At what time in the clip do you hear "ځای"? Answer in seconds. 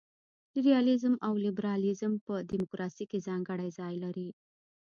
3.79-3.95